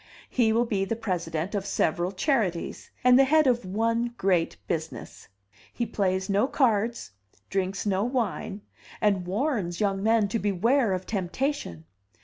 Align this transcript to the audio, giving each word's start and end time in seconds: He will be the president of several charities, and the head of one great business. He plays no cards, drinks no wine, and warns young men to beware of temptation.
He 0.31 0.51
will 0.51 0.65
be 0.65 0.83
the 0.83 0.95
president 0.95 1.53
of 1.53 1.63
several 1.63 2.11
charities, 2.11 2.89
and 3.03 3.19
the 3.19 3.23
head 3.23 3.45
of 3.45 3.63
one 3.67 4.15
great 4.17 4.57
business. 4.67 5.27
He 5.71 5.85
plays 5.85 6.27
no 6.27 6.47
cards, 6.47 7.11
drinks 7.51 7.85
no 7.85 8.03
wine, 8.03 8.61
and 8.99 9.27
warns 9.27 9.79
young 9.79 10.01
men 10.01 10.27
to 10.29 10.39
beware 10.39 10.93
of 10.93 11.05
temptation. 11.05 11.85